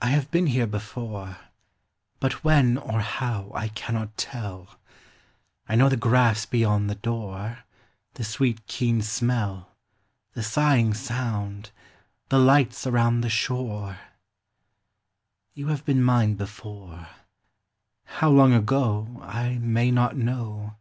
I 0.00 0.08
have 0.08 0.32
been 0.32 0.48
here 0.48 0.66
before, 0.66 1.36
But 2.18 2.42
when 2.42 2.76
or 2.76 2.98
how 2.98 3.52
I 3.54 3.68
cannot 3.68 4.16
tell: 4.16 4.80
I 5.68 5.76
know 5.76 5.88
the 5.88 5.96
grass 5.96 6.44
beyond 6.44 6.90
the 6.90 6.96
door, 6.96 7.60
The 8.14 8.24
sweet 8.24 8.66
keen 8.66 9.00
smell, 9.00 9.76
The 10.32 10.42
sighing 10.42 10.92
sound, 10.94 11.70
the 12.30 12.40
lights 12.40 12.84
around 12.84 13.20
the 13.20 13.30
shore, 13.30 13.98
You 15.54 15.68
have 15.68 15.84
been 15.84 16.02
mine 16.02 16.34
before,— 16.34 17.06
How 18.18 18.28
long 18.28 18.52
ago 18.52 19.20
I 19.22 19.58
may 19.58 19.92
not 19.92 20.16
know; 20.16 20.54
MEMORY. 20.56 20.76